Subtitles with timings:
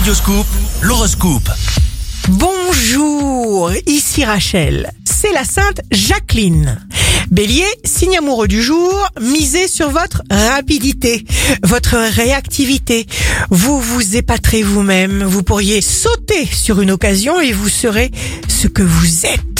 [0.00, 0.46] Radioscoop,
[0.80, 1.50] l'horoscope.
[2.30, 4.90] Bonjour, ici Rachel.
[5.04, 6.80] C'est la sainte Jacqueline.
[7.30, 11.26] Bélier, signe amoureux du jour, misez sur votre rapidité,
[11.62, 13.06] votre réactivité.
[13.50, 18.10] Vous vous épaterez vous-même, vous pourriez sauter sur une occasion et vous serez
[18.48, 19.59] ce que vous êtes.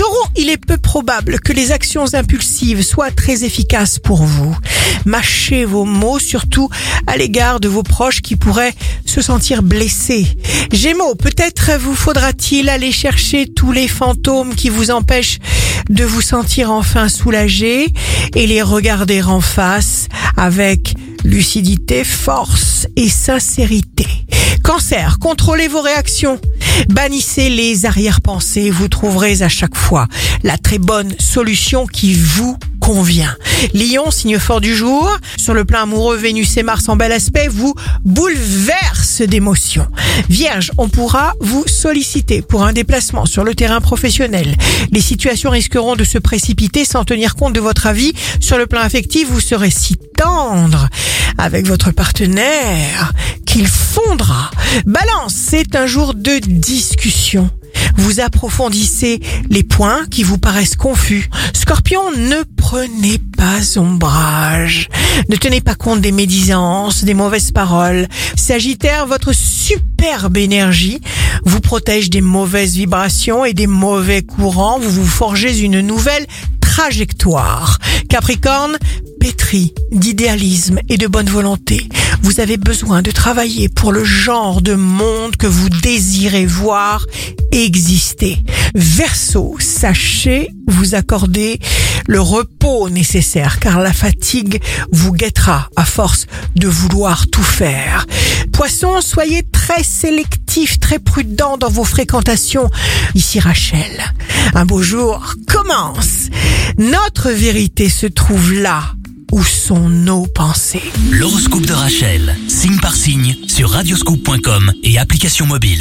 [0.00, 4.56] Taureau, il est peu probable que les actions impulsives soient très efficaces pour vous.
[5.04, 6.70] Mâchez vos mots, surtout
[7.06, 8.72] à l'égard de vos proches qui pourraient
[9.04, 10.26] se sentir blessés.
[10.72, 15.38] Gémeaux, peut-être vous faudra-t-il aller chercher tous les fantômes qui vous empêchent
[15.90, 17.92] de vous sentir enfin soulagé
[18.34, 24.19] et les regarder en face avec lucidité, force et sincérité.
[24.70, 26.38] Cancer, contrôlez vos réactions.
[26.90, 30.06] Bannissez les arrière-pensées, vous trouverez à chaque fois
[30.44, 33.34] la très bonne solution qui vous convient.
[33.74, 37.48] Lion, signe fort du jour, sur le plan amoureux, Vénus et Mars en bel aspect
[37.48, 37.74] vous
[38.04, 39.88] bouleversent d'émotions.
[40.28, 44.54] Vierge, on pourra vous solliciter pour un déplacement sur le terrain professionnel.
[44.92, 48.12] Les situations risqueront de se précipiter sans tenir compte de votre avis.
[48.38, 50.88] Sur le plan affectif, vous serez si tendre
[51.40, 53.12] avec votre partenaire
[53.46, 54.50] qu'il fondra.
[54.84, 57.50] Balance, c'est un jour de discussion.
[57.96, 61.28] Vous approfondissez les points qui vous paraissent confus.
[61.54, 64.88] Scorpion, ne prenez pas ombrage.
[65.28, 68.06] Ne tenez pas compte des médisances, des mauvaises paroles.
[68.36, 71.00] Sagittaire, votre superbe énergie
[71.44, 74.78] vous protège des mauvaises vibrations et des mauvais courants.
[74.78, 76.26] Vous vous forgez une nouvelle
[76.60, 77.78] trajectoire.
[78.08, 78.76] Capricorne,
[79.20, 81.88] pétri d'idéalisme et de bonne volonté.
[82.22, 87.06] Vous avez besoin de travailler pour le genre de monde que vous désirez voir
[87.52, 88.38] exister.
[88.74, 91.60] Verseau, sachez vous accorder
[92.06, 96.26] le repos nécessaire car la fatigue vous guettera à force
[96.56, 98.06] de vouloir tout faire.
[98.52, 102.68] Poisson, soyez très sélectif, très prudent dans vos fréquentations.
[103.14, 104.14] Ici Rachel,
[104.54, 106.28] un beau jour commence.
[106.78, 108.94] Notre vérité se trouve là
[109.32, 110.82] où sont nos pensées?
[111.10, 115.78] L'horoscope de Rachel, signe par signe, sur radioscoop.com et application mobile.